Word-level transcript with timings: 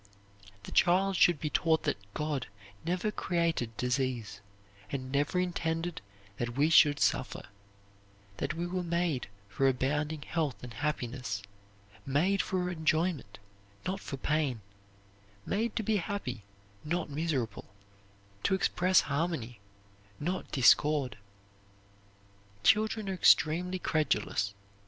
The 0.63 0.71
child 0.71 1.15
should 1.15 1.39
be 1.39 1.51
taught 1.51 1.83
that 1.83 1.99
God 2.15 2.47
never 2.83 3.11
created 3.11 3.77
disease, 3.77 4.41
and 4.91 5.11
never 5.11 5.39
intended 5.39 6.01
that 6.37 6.57
we 6.57 6.71
should 6.71 6.99
suffer; 6.99 7.43
that 8.37 8.55
we 8.55 8.65
were 8.65 8.81
made 8.81 9.27
for 9.47 9.67
abounding 9.67 10.23
health 10.23 10.63
and 10.63 10.73
happiness, 10.73 11.43
made 12.03 12.41
for 12.41 12.71
enjoyment 12.71 13.37
not 13.85 13.99
for 13.99 14.17
pain 14.17 14.61
made 15.45 15.75
to 15.75 15.83
be 15.83 15.97
happy, 15.97 16.41
not 16.83 17.11
miserable, 17.11 17.65
to 18.41 18.55
express 18.55 19.01
harmony, 19.01 19.59
not 20.19 20.51
discord. 20.51 21.15
Children 22.63 23.07
are 23.07 23.13
extremely 23.13 23.77
credulous. 23.77 24.55